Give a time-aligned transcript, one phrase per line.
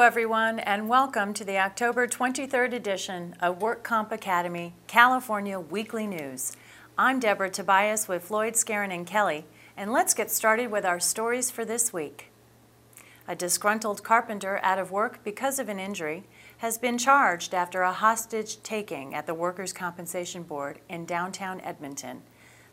[0.00, 6.52] Everyone, and welcome to the October 23rd edition of Work Comp Academy California Weekly News.
[6.96, 9.44] I'm Deborah Tobias with Floyd Skeren and Kelly,
[9.76, 12.32] and let's get started with our stories for this week.
[13.28, 16.24] A disgruntled carpenter out of work because of an injury
[16.58, 22.22] has been charged after a hostage taking at the Workers' Compensation Board in downtown Edmonton.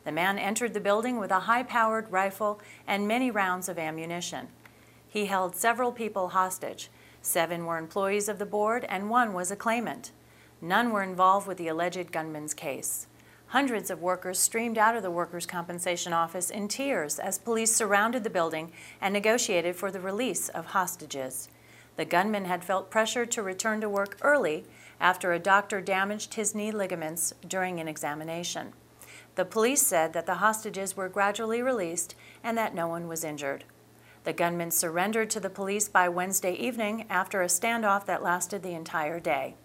[0.06, 4.48] The man entered the building with a high powered rifle and many rounds of ammunition.
[5.10, 6.90] He held several people hostage.
[7.28, 10.12] Seven were employees of the board, and one was a claimant.
[10.62, 13.08] None were involved with the alleged gunman's case.
[13.48, 18.24] Hundreds of workers streamed out of the Workers' Compensation Office in tears as police surrounded
[18.24, 21.50] the building and negotiated for the release of hostages.
[21.98, 24.64] The gunman had felt pressure to return to work early
[24.98, 28.72] after a doctor damaged his knee ligaments during an examination.
[29.36, 33.66] The police said that the hostages were gradually released and that no one was injured.
[34.28, 38.74] The gunman surrendered to the police by Wednesday evening after a standoff that lasted the
[38.74, 39.56] entire day.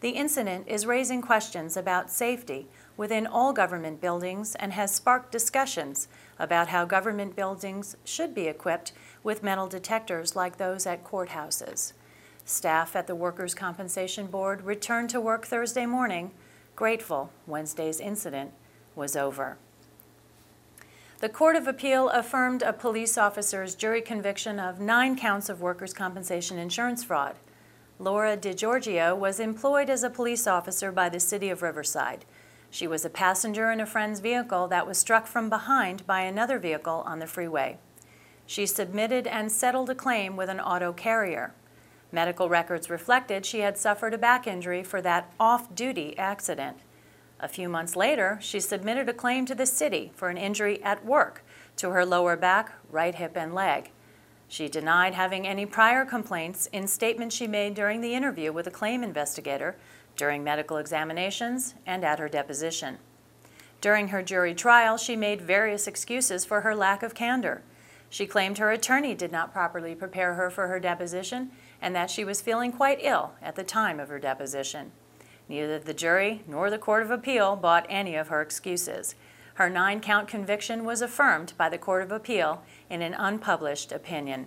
[0.00, 6.08] The incident is raising questions about safety within all government buildings and has sparked discussions
[6.38, 8.92] about how government buildings should be equipped
[9.22, 11.92] with metal detectors like those at courthouses.
[12.46, 16.30] Staff at the Workers' Compensation Board returned to work Thursday morning,
[16.74, 18.52] grateful Wednesday's incident
[18.96, 19.58] was over.
[21.20, 25.92] The Court of Appeal affirmed a police officer's jury conviction of nine counts of workers'
[25.92, 27.36] compensation insurance fraud.
[27.98, 32.24] Laura DiGiorgio was employed as a police officer by the city of Riverside.
[32.70, 36.58] She was a passenger in a friend's vehicle that was struck from behind by another
[36.58, 37.76] vehicle on the freeway.
[38.46, 41.52] She submitted and settled a claim with an auto carrier.
[42.10, 46.78] Medical records reflected she had suffered a back injury for that off duty accident.
[47.42, 51.04] A few months later, she submitted a claim to the city for an injury at
[51.06, 51.42] work
[51.76, 53.90] to her lower back, right hip, and leg.
[54.46, 58.70] She denied having any prior complaints in statements she made during the interview with a
[58.70, 59.76] claim investigator,
[60.16, 62.98] during medical examinations, and at her deposition.
[63.80, 67.62] During her jury trial, she made various excuses for her lack of candor.
[68.10, 72.24] She claimed her attorney did not properly prepare her for her deposition and that she
[72.24, 74.92] was feeling quite ill at the time of her deposition.
[75.50, 79.16] Neither the jury nor the Court of Appeal bought any of her excuses.
[79.54, 84.46] Her nine count conviction was affirmed by the Court of Appeal in an unpublished opinion.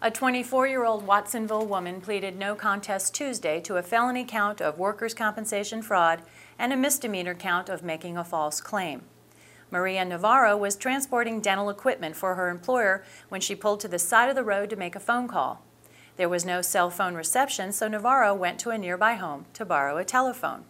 [0.00, 4.78] A 24 year old Watsonville woman pleaded no contest Tuesday to a felony count of
[4.78, 6.22] workers' compensation fraud
[6.58, 9.02] and a misdemeanor count of making a false claim.
[9.70, 14.30] Maria Navarro was transporting dental equipment for her employer when she pulled to the side
[14.30, 15.62] of the road to make a phone call.
[16.16, 19.98] There was no cell phone reception, so Navarro went to a nearby home to borrow
[19.98, 20.64] a telephone.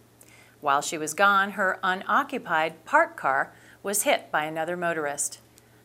[0.59, 5.39] While she was gone, her unoccupied parked car was hit by another motorist.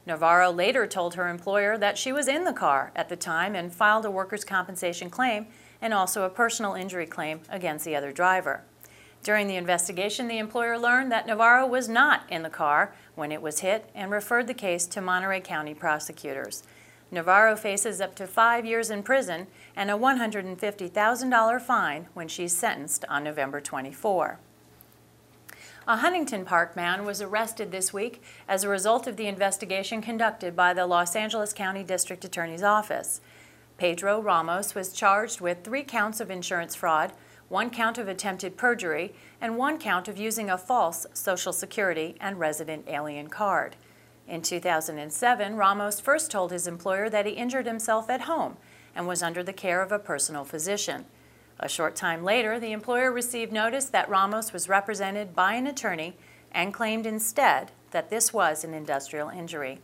[0.04, 3.72] Navarro later told her employer that she was in the car at the time and
[3.72, 5.46] filed a workers' compensation claim
[5.80, 8.62] and also a personal injury claim against the other driver.
[9.22, 13.40] During the investigation, the employer learned that Navarro was not in the car when it
[13.40, 16.64] was hit and referred the case to Monterey County prosecutors.
[17.12, 19.46] Navarro faces up to five years in prison
[19.76, 24.38] and a $150,000 fine when she's sentenced on November 24.
[25.86, 30.56] A Huntington Park man was arrested this week as a result of the investigation conducted
[30.56, 33.20] by the Los Angeles County District Attorney's Office.
[33.76, 37.12] Pedro Ramos was charged with three counts of insurance fraud,
[37.48, 42.38] one count of attempted perjury, and one count of using a false Social Security and
[42.38, 43.76] resident alien card.
[44.32, 48.56] In 2007, Ramos first told his employer that he injured himself at home
[48.94, 51.04] and was under the care of a personal physician.
[51.60, 56.16] A short time later, the employer received notice that Ramos was represented by an attorney
[56.50, 59.80] and claimed instead that this was an industrial injury.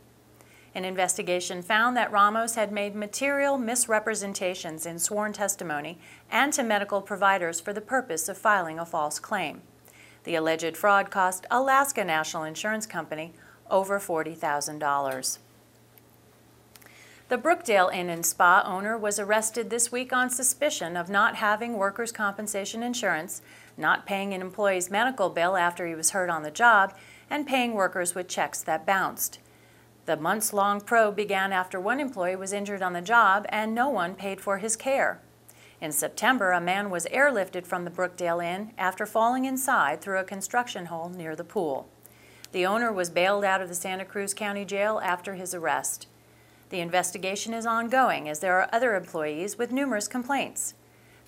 [0.75, 5.98] An investigation found that Ramos had made material misrepresentations in sworn testimony
[6.30, 9.60] and to medical providers for the purpose of filing a false claim.
[10.24, 13.34] The alleged fraud cost Alaska National Insurance Company
[13.70, 15.38] over $40,000.
[17.28, 21.76] The Brookdale Inn and Spa owner was arrested this week on suspicion of not having
[21.76, 23.42] workers' compensation insurance,
[23.76, 26.94] not paying an employee's medical bill after he was hurt on the job,
[27.28, 29.41] and paying workers with checks that bounced.
[30.06, 33.91] The months long probe began after one employee was injured on the job and no
[33.91, 35.20] one paid for his care.
[35.82, 40.24] In September, a man was airlifted from the Brookdale Inn after falling inside through a
[40.24, 41.91] construction hole near the pool.
[42.53, 46.06] The owner was bailed out of the Santa Cruz County Jail after his arrest.
[46.71, 50.74] The investigation is ongoing as there are other employees with numerous complaints.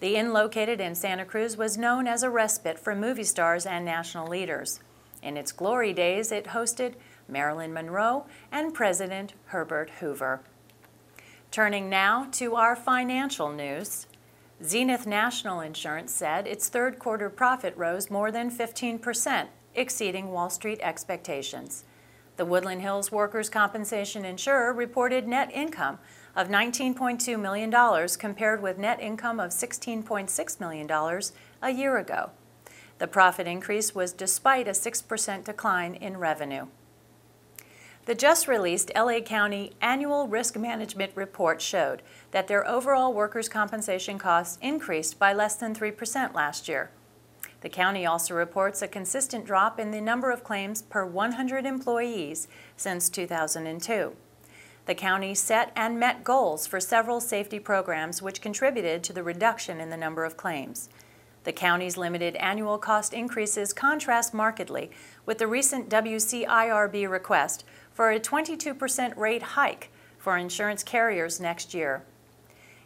[0.01, 3.85] The inn located in Santa Cruz was known as a respite for movie stars and
[3.85, 4.81] national leaders.
[5.23, 6.95] In its glory days, it hosted
[7.29, 10.41] Marilyn Monroe and President Herbert Hoover.
[11.51, 14.07] Turning now to our financial news.
[14.63, 20.81] Zenith National Insurance said its third quarter profit rose more than 15%, exceeding Wall Street
[20.83, 21.85] expectations.
[22.37, 25.99] The Woodland Hills Workers' Compensation Insurer reported net income
[26.35, 31.23] of $19.2 million compared with net income of $16.6 million
[31.63, 32.31] a year ago.
[32.99, 36.67] The profit increase was despite a 6% decline in revenue.
[38.07, 44.19] The just released LA County Annual Risk Management Report showed that their overall workers' compensation
[44.19, 46.91] costs increased by less than 3% last year.
[47.61, 52.49] The county also reports a consistent drop in the number of claims per 100 employees
[52.77, 54.17] since 2002.
[54.87, 59.81] The county set and met goals for several safety programs which contributed to the reduction
[59.81, 60.89] in the number of claims.
[61.45, 64.91] The county's limited annual cost increases contrast markedly
[65.25, 72.03] with the recent WCIRB request for a 22% rate hike for insurance carriers next year.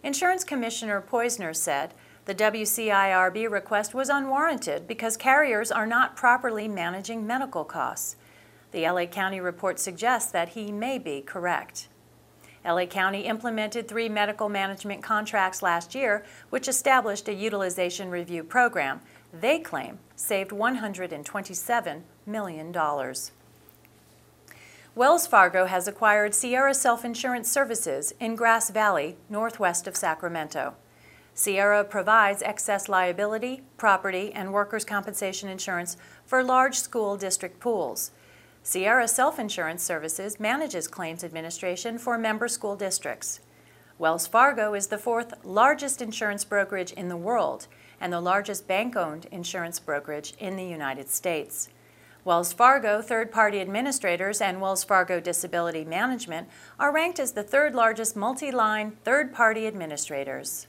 [0.02, 1.94] Insurance Commissioner Poizner said
[2.26, 8.16] the WCIRB request was unwarranted because carriers are not properly managing medical costs.
[8.70, 11.88] The LA County report suggests that he may be correct.
[12.64, 19.00] LA County implemented three medical management contracts last year, which established a utilization review program.
[19.32, 22.74] They claim saved $127 million.
[24.94, 30.74] Wells Fargo has acquired Sierra Self Insurance Services in Grass Valley, northwest of Sacramento.
[31.36, 38.12] Sierra provides excess liability, property, and workers' compensation insurance for large school district pools.
[38.62, 43.40] Sierra Self Insurance Services manages claims administration for member school districts.
[43.98, 47.66] Wells Fargo is the fourth largest insurance brokerage in the world
[48.00, 51.68] and the largest bank owned insurance brokerage in the United States.
[52.24, 56.48] Wells Fargo third party administrators and Wells Fargo Disability Management
[56.78, 60.68] are ranked as the third largest multi line third party administrators.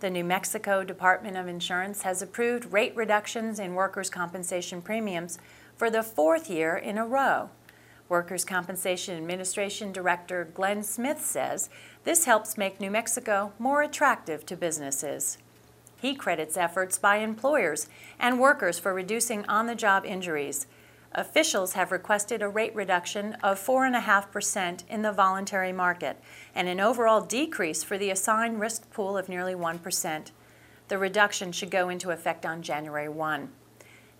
[0.00, 5.38] The New Mexico Department of Insurance has approved rate reductions in workers' compensation premiums
[5.74, 7.48] for the fourth year in a row.
[8.10, 11.70] Workers' Compensation Administration Director Glenn Smith says
[12.04, 15.38] this helps make New Mexico more attractive to businesses.
[15.98, 17.88] He credits efforts by employers
[18.18, 20.66] and workers for reducing on the job injuries.
[21.12, 26.20] Officials have requested a rate reduction of 4.5% in the voluntary market
[26.54, 30.30] and an overall decrease for the assigned risk pool of nearly 1%.
[30.88, 33.48] The reduction should go into effect on January 1.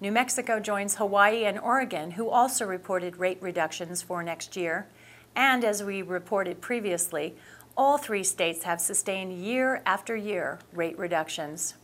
[0.01, 4.87] New Mexico joins Hawaii and Oregon, who also reported rate reductions for next year.
[5.35, 7.37] And as we reported previously,
[7.77, 11.75] all three states have sustained year after year rate reductions.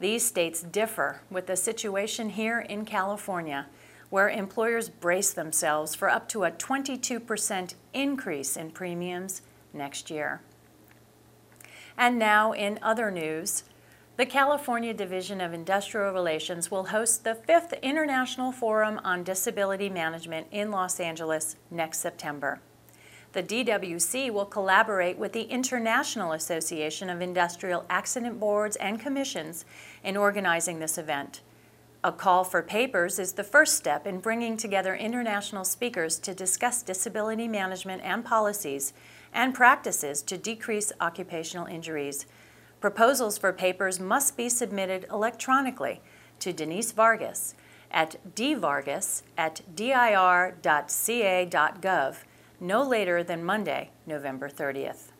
[0.00, 3.66] These states differ with the situation here in California,
[4.10, 10.40] where employers brace themselves for up to a 22% increase in premiums next year.
[11.96, 13.64] And now, in other news,
[14.16, 20.48] the California Division of Industrial Relations will host the fifth International Forum on Disability Management
[20.50, 22.60] in Los Angeles next September.
[23.32, 29.64] The DWC will collaborate with the International Association of Industrial Accident Boards and Commissions
[30.02, 31.42] in organizing this event.
[32.04, 36.80] A call for papers is the first step in bringing together international speakers to discuss
[36.82, 38.92] disability management and policies
[39.34, 42.26] and practices to decrease occupational injuries.
[42.80, 46.00] Proposals for papers must be submitted electronically
[46.38, 47.56] to Denise Vargas
[47.90, 50.06] at dvargas at dir.ca.gov
[52.60, 55.10] no later than Monday, November 30th.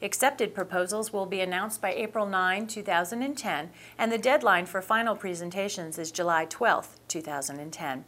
[0.00, 5.98] Accepted proposals will be announced by April 9, 2010, and the deadline for final presentations
[5.98, 8.04] is July 12, 2010.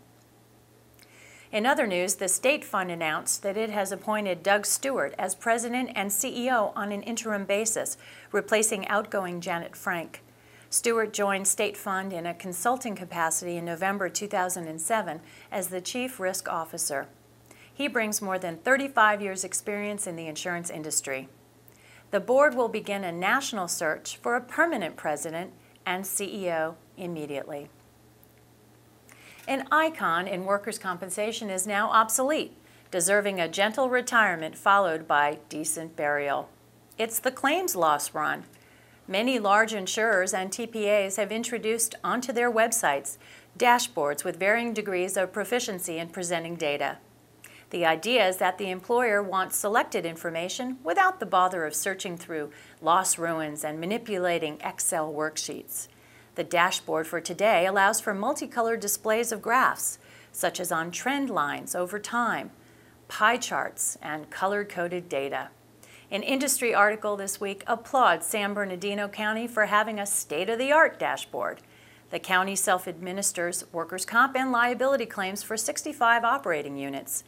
[1.50, 5.90] In other news, the State Fund announced that it has appointed Doug Stewart as president
[5.96, 7.96] and CEO on an interim basis,
[8.30, 10.22] replacing outgoing Janet Frank.
[10.72, 15.20] Stewart joined State Fund in a consulting capacity in November 2007
[15.50, 17.08] as the Chief Risk Officer.
[17.74, 21.28] He brings more than 35 years' experience in the insurance industry.
[22.10, 25.52] The board will begin a national search for a permanent president
[25.86, 27.68] and CEO immediately.
[29.46, 32.56] An icon in workers' compensation is now obsolete,
[32.90, 36.48] deserving a gentle retirement followed by decent burial.
[36.98, 38.44] It's the claims loss run.
[39.06, 43.16] Many large insurers and TPAs have introduced onto their websites
[43.58, 46.98] dashboards with varying degrees of proficiency in presenting data.
[47.70, 52.50] The idea is that the employer wants selected information without the bother of searching through
[52.82, 55.86] loss runs and manipulating Excel worksheets.
[56.34, 59.98] The dashboard for today allows for multicolored displays of graphs,
[60.32, 62.50] such as on trend lines over time,
[63.06, 65.50] pie charts, and color-coded data.
[66.10, 71.60] An industry article this week applauds San Bernardino County for having a state-of-the-art dashboard.
[72.10, 77.22] The county self-administers workers' comp and liability claims for 65 operating units.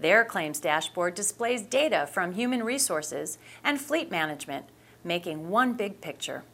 [0.00, 4.66] Their claims dashboard displays data from human resources and fleet management,
[5.02, 6.44] making one big picture.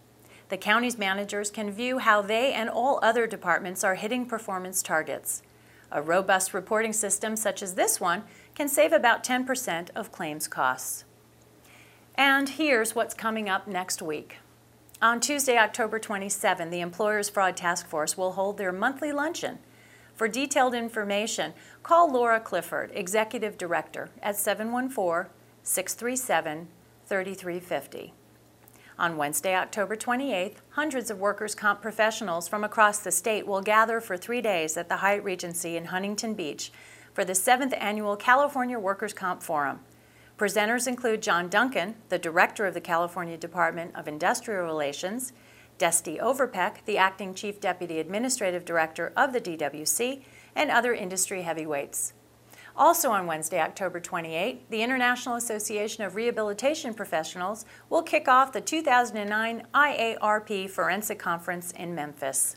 [0.48, 5.42] The county's managers can view how they and all other departments are hitting performance targets.
[5.90, 8.24] A robust reporting system such as this one
[8.54, 11.04] can save about 10% of claims costs.
[12.14, 14.38] And here's what's coming up next week.
[15.02, 19.58] On Tuesday, October 27, the Employers Fraud Task Force will hold their monthly luncheon.
[20.14, 25.30] For detailed information, call Laura Clifford, Executive Director, at 714
[25.62, 26.68] 637
[27.06, 28.14] 3350.
[28.96, 34.00] On Wednesday, October 28th, hundreds of workers' comp professionals from across the state will gather
[34.00, 36.70] for three days at the Hyatt Regency in Huntington Beach
[37.12, 39.80] for the seventh annual California Workers' Comp Forum.
[40.38, 45.32] Presenters include John Duncan, the director of the California Department of Industrial Relations,
[45.78, 50.22] Destie Overpeck, the acting chief deputy administrative director of the DWC,
[50.54, 52.12] and other industry heavyweights.
[52.76, 58.60] Also on Wednesday, October 28, the International Association of Rehabilitation Professionals will kick off the
[58.60, 62.56] 2009 IARP Forensic Conference in Memphis.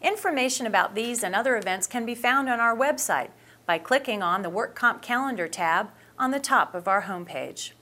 [0.00, 3.30] Information about these and other events can be found on our website
[3.66, 7.72] by clicking on the Work Comp Calendar tab on the top of our homepage.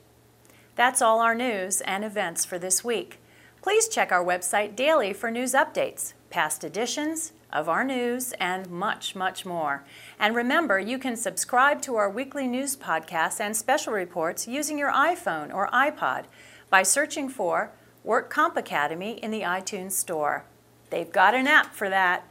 [0.74, 3.18] That's all our news and events for this week.
[3.62, 9.14] Please check our website daily for news updates, past editions of our news, and much,
[9.14, 9.84] much more.
[10.18, 14.90] And remember, you can subscribe to our weekly news podcasts and special reports using your
[14.90, 16.24] iPhone or iPod
[16.70, 17.70] by searching for
[18.02, 20.44] Work Comp Academy in the iTunes Store.
[20.90, 22.26] They've got an app for that.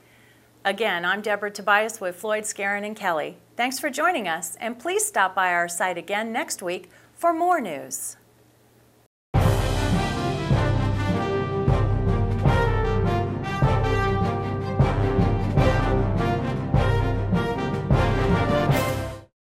[0.65, 3.38] Again, I'm Deborah Tobias with Floyd Skeren and Kelly.
[3.55, 7.61] Thanks for joining us, and please stop by our site again next week for more
[7.61, 8.17] news.